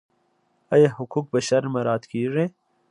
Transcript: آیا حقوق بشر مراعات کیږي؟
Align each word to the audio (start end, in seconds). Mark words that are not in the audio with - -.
آیا 0.73 0.89
حقوق 0.97 1.25
بشر 1.33 1.61
مراعات 1.73 2.03
کیږي؟ 2.11 2.45